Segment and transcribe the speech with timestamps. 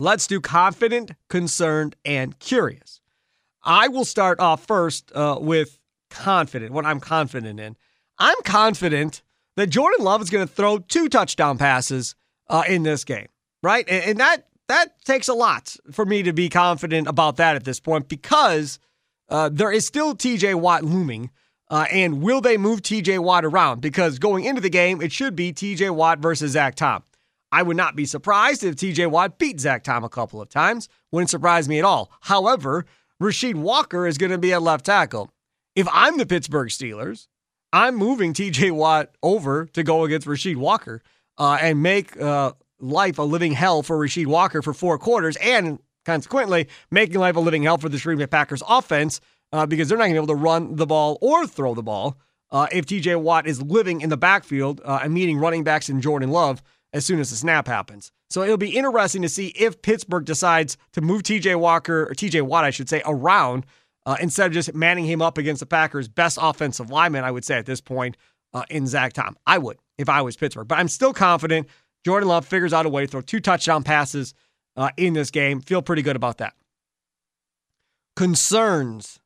[0.00, 3.00] Let's do confident, concerned, and curious.
[3.64, 5.78] I will start off first uh, with
[6.08, 7.76] confident, what I'm confident in.
[8.18, 9.22] I'm confident
[9.56, 12.14] that Jordan Love is going to throw two touchdown passes
[12.48, 13.26] uh, in this game,
[13.62, 13.84] right?
[13.88, 17.64] And, and that that takes a lot for me to be confident about that at
[17.64, 18.78] this point because
[19.28, 21.30] uh, there is still TJ Watt looming.
[21.70, 23.82] Uh, and will they move TJ Watt around?
[23.82, 27.02] Because going into the game, it should be TJ Watt versus Zach Tom.
[27.50, 30.88] I would not be surprised if TJ Watt beat Zach Tom a couple of times.
[31.12, 32.10] Wouldn't surprise me at all.
[32.20, 32.84] However,
[33.22, 35.30] Rasheed Walker is going to be at left tackle.
[35.74, 37.26] If I'm the Pittsburgh Steelers,
[37.72, 41.02] I'm moving TJ Watt over to go against Rasheed Walker
[41.38, 45.78] uh, and make uh, life a living hell for Rasheed Walker for four quarters and
[46.04, 49.20] consequently making life a living hell for the Green Bay Packers offense
[49.52, 51.82] uh, because they're not going to be able to run the ball or throw the
[51.82, 52.18] ball
[52.50, 56.00] uh, if TJ Watt is living in the backfield uh, and meeting running backs in
[56.00, 58.12] Jordan Love as soon as the snap happens.
[58.30, 62.42] So it'll be interesting to see if Pittsburgh decides to move TJ Walker, or TJ
[62.42, 63.66] Watt, I should say, around
[64.06, 67.44] uh, instead of just manning him up against the Packers' best offensive lineman, I would
[67.44, 68.16] say at this point,
[68.54, 69.36] uh, in Zach Tom.
[69.46, 70.68] I would if I was Pittsburgh.
[70.68, 71.68] But I'm still confident
[72.04, 74.34] Jordan Love figures out a way to throw two touchdown passes
[74.76, 75.60] uh, in this game.
[75.60, 76.54] Feel pretty good about that.
[78.16, 79.20] Concerns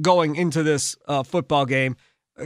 [0.00, 1.96] going into this uh, football game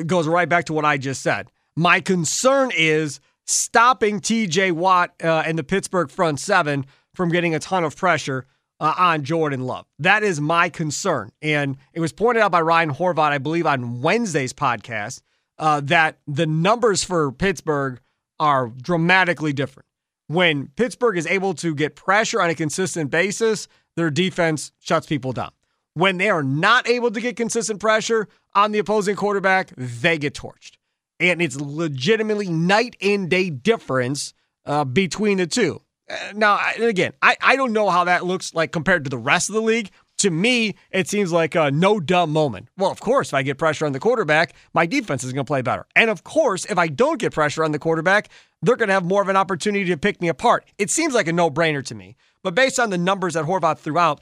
[0.06, 1.50] goes right back to what I just said.
[1.76, 3.20] My concern is
[3.50, 8.46] stopping TJ Watt uh, and the Pittsburgh front seven from getting a ton of pressure
[8.78, 9.86] uh, on Jordan Love.
[9.98, 11.30] That is my concern.
[11.42, 15.20] And it was pointed out by Ryan Horvat, I believe, on Wednesday's podcast,
[15.58, 18.00] uh, that the numbers for Pittsburgh
[18.38, 19.86] are dramatically different.
[20.28, 25.32] When Pittsburgh is able to get pressure on a consistent basis, their defense shuts people
[25.32, 25.50] down.
[25.94, 30.34] When they are not able to get consistent pressure on the opposing quarterback, they get
[30.34, 30.76] torched
[31.20, 34.32] and it's legitimately night and day difference
[34.64, 35.80] uh, between the two.
[36.10, 39.48] Uh, now, again, I, I don't know how that looks like compared to the rest
[39.48, 39.90] of the league.
[40.18, 42.68] To me, it seems like a no dumb moment.
[42.76, 45.48] Well, of course, if I get pressure on the quarterback, my defense is going to
[45.48, 45.86] play better.
[45.96, 48.28] And of course, if I don't get pressure on the quarterback,
[48.60, 50.66] they're going to have more of an opportunity to pick me apart.
[50.76, 52.16] It seems like a no brainer to me.
[52.42, 54.20] But based on the numbers that Horvath threw out,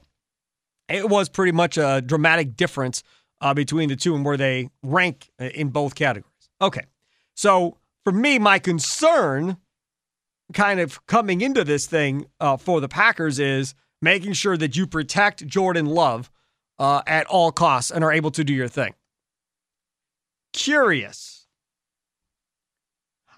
[0.88, 3.02] it was pretty much a dramatic difference
[3.40, 6.38] uh, between the two and where they rank uh, in both categories.
[6.60, 6.84] Okay.
[7.34, 9.58] So for me, my concern
[10.52, 14.87] kind of coming into this thing uh, for the Packers is making sure that you
[14.87, 16.31] protect Jordan Love
[16.78, 18.94] uh, at all costs and are able to do your thing.
[20.52, 21.46] Curious.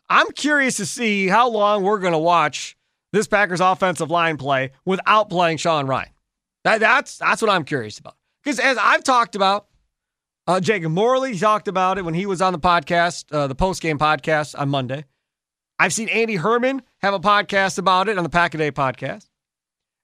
[0.09, 2.77] I'm curious to see how long we're going to watch
[3.13, 6.11] this Packers offensive line play without playing Sean Rhyan.
[6.65, 8.17] That, that's that's what I'm curious about.
[8.43, 9.67] Because as I've talked about,
[10.47, 13.83] uh, Jacob Morley talked about it when he was on the podcast, uh, the post
[13.83, 15.05] game podcast on Monday.
[15.79, 19.29] I've seen Andy Herman have a podcast about it on the Pack a Day podcast.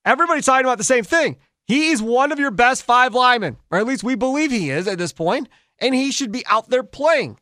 [0.05, 1.37] Everybody's talking about the same thing.
[1.67, 4.99] He's one of your best five linemen, or at least we believe he is at
[4.99, 5.49] this point,
[5.81, 7.38] and he should be out there playing.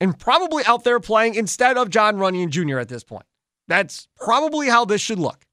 [0.00, 2.78] And probably out there playing instead of John Runyan Jr.
[2.78, 3.26] at this point.
[3.66, 5.44] That's probably how this should look.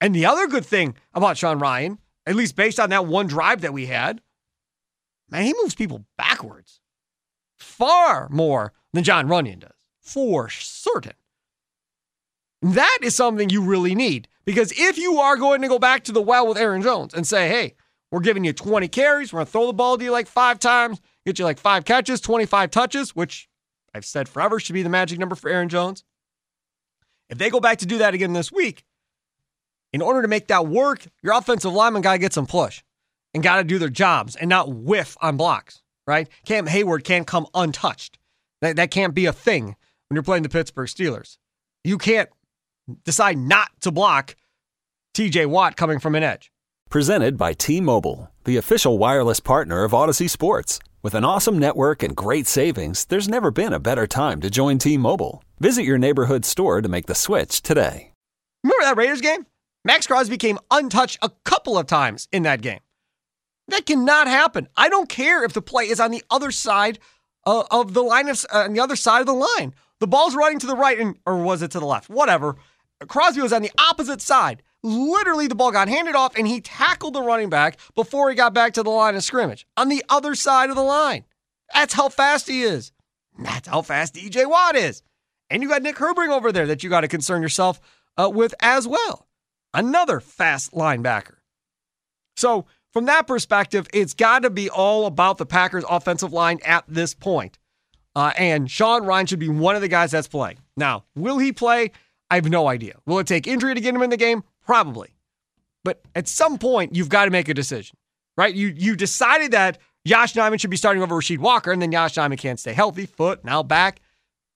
[0.00, 3.60] And the other good thing about Sean Rhyan, at least based on that one drive
[3.60, 4.20] that we had,
[5.28, 6.80] man, he moves people backwards
[7.56, 11.14] far more than John Runyan does, for certain.
[12.62, 16.12] That is something you really need because if you are going to go back to
[16.12, 17.74] the well with Aaron Jones and say, hey,
[18.10, 20.58] we're giving you 20 carries, we're going to throw the ball to you like five
[20.58, 23.48] times, get you like five catches, 25 touches, which
[23.92, 26.04] I've said forever should be the magic number for Aaron Jones.
[27.28, 28.84] If they go back to do that again this week,
[29.92, 32.82] in order to make that work, your offensive lineman got to get some push
[33.34, 36.28] and got to do their jobs and not whiff on blocks, right?
[36.46, 38.18] Cam Heyward can't come untouched.
[38.62, 41.36] That, that can't be a thing when you're playing the Pittsburgh Steelers.
[41.82, 42.30] You can't
[43.04, 44.36] decide not to block
[45.14, 46.50] TJ Watt coming from an edge.
[46.90, 50.78] Presented by T Mobile, the official wireless partner of Audacy Sports.
[51.02, 54.78] With an awesome network and great savings, there's never been a better time to join
[54.78, 55.42] T Mobile.
[55.58, 58.12] Visit your neighborhood store to make the switch today.
[58.62, 59.46] Remember that Raiders game?
[59.84, 62.80] Maxx Crosby came untouched a couple of times in that game.
[63.68, 64.68] That cannot happen.
[64.76, 66.98] I don't care if the play is on the other side
[67.46, 69.74] uh, of the line of uh, on the other side of the line.
[70.00, 72.10] The ball's running to the right, and or was it to the left?
[72.10, 72.56] Whatever.
[73.08, 74.62] Crosby was on the opposite side.
[74.82, 78.52] Literally, the ball got handed off, and he tackled the running back before he got
[78.52, 81.24] back to the line of scrimmage on the other side of the line.
[81.72, 82.92] That's how fast he is.
[83.38, 85.02] That's how fast TJ Watt is.
[85.50, 87.80] And you got Nick Herbig over there that you got to concern yourself
[88.16, 89.26] uh, with as well.
[89.72, 91.36] Another fast linebacker.
[92.36, 96.84] So, from that perspective, it's got to be all about the Packers' offensive line at
[96.88, 97.58] this point.
[98.16, 100.58] Uh, and Sean Rhyan should be one of the guys that's playing.
[100.76, 101.90] Now, will he play?
[102.30, 102.94] I have no idea.
[103.04, 104.44] Will it take injury to get him in the game?
[104.64, 105.16] Probably.
[105.82, 107.98] But at some point, you've got to make a decision,
[108.38, 108.54] right?
[108.54, 112.14] You you decided that Josh Nijman should be starting over Rasheed Walker, and then Josh
[112.14, 114.00] Nijman can't stay healthy, foot now back.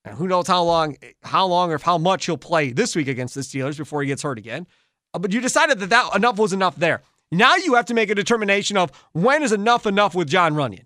[0.05, 3.35] And who knows how long, how long or how much he'll play this week against
[3.35, 4.67] the Steelers before he gets hurt again.
[5.12, 7.02] Uh, but you decided that, that enough was enough there.
[7.30, 10.84] Now you have to make a determination of when is enough enough with John Runyan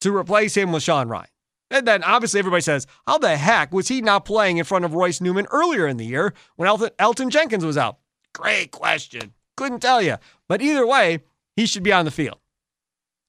[0.00, 1.26] to replace him with Sean Rhyan.
[1.70, 4.94] And then obviously everybody says, how the heck was he not playing in front of
[4.94, 7.98] Royce Newman earlier in the year when Elton, Elgton Jenkins was out?
[8.32, 9.32] Great question.
[9.56, 10.16] Couldn't tell you.
[10.48, 11.20] But either way,
[11.56, 12.38] he should be on the field.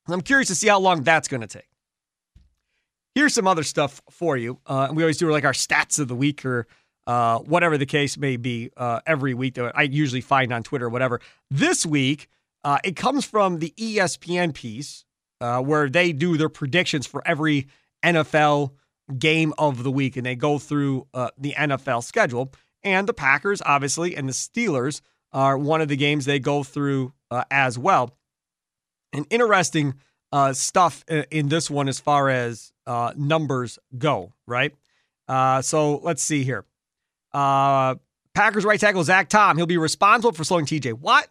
[0.08, 1.70] I'm curious to see how long that's going to take.
[3.16, 4.60] Here's some other stuff for you.
[4.66, 6.68] Uh, we always do like our stats of the week or
[7.08, 10.86] uh, whatever the case may be uh, every week that I usually find on Twitter
[10.86, 11.22] or whatever.
[11.50, 12.28] This week,
[12.66, 15.06] uh, it comes from the ESPN piece
[15.40, 17.68] uh, where they do their predictions for every
[18.04, 18.72] NFL
[19.18, 22.52] game of the week and they go through uh, the NFL schedule.
[22.84, 27.14] And the Packers, obviously, and the Steelers are one of the games they go through
[27.30, 28.18] uh, as well.
[29.14, 29.96] And interesting
[30.32, 34.74] uh, stuff in this one as far as uh, numbers go, right?
[35.28, 36.66] Uh, so let's see here.
[37.32, 37.96] Uh,
[38.34, 41.28] Packers right tackle Zach Tom, he'll be responsible for slowing TJ Watt,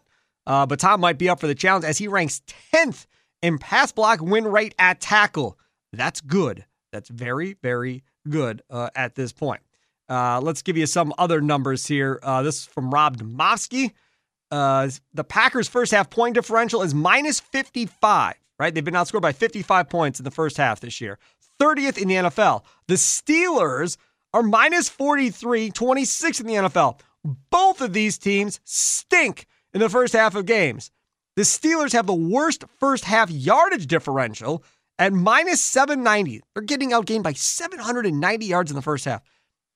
[0.47, 2.41] uh, but Tom might be up for the challenge as he ranks
[2.73, 3.05] 10th
[3.41, 5.57] in pass block win rate at tackle.
[5.93, 6.65] That's good.
[6.91, 9.61] That's very, very good at this point.
[10.07, 12.19] Uh, let's give you some other numbers here.
[12.21, 13.91] Uh, this is from Rob Demovsky.
[14.51, 18.73] Uh, the Packers' first half point differential is minus 55, right?
[18.73, 21.17] They've been outscored by 55 points in the first half this year,
[21.59, 22.63] 30th in the NFL.
[22.87, 23.97] The Steelers
[24.33, 26.99] are minus 43, 26 in the NFL.
[27.49, 30.89] Both of these teams stink in the first half of games.
[31.35, 34.63] The Steelers have the worst first half yardage differential
[34.97, 36.41] at minus 790.
[36.53, 39.21] They're getting outgained by 790 yards in the first half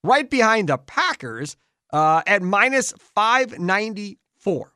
[0.04, 1.58] right behind the Packers
[1.92, 4.74] uh, at minus 594.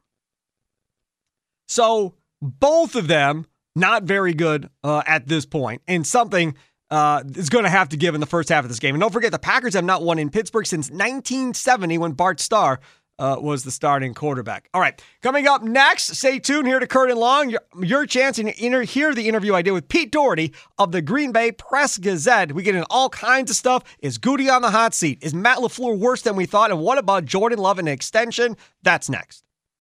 [1.67, 6.55] So Both of them not very good uh, at this point, and something
[6.91, 8.93] uh, is going to have to give in the first half of this game.
[8.93, 12.81] And don't forget, the Packers have not won in Pittsburgh since 1970 when Bart Starr
[13.19, 14.69] uh, was the starting quarterback.
[14.73, 17.49] All right, coming up next, stay tuned here to Curd and Long.
[17.49, 21.01] Your, your chance to inter- hear the interview I did with Pete Dougherty of the
[21.01, 22.53] Green Bay Press Gazette.
[22.53, 23.83] We get into all kinds of stuff.
[23.99, 25.19] Is Gutey on the hot seat?
[25.21, 26.71] Is Matt LaFleur worse than we thought?
[26.71, 28.57] And what about Jordan Love and extension?
[28.81, 29.42] That's next.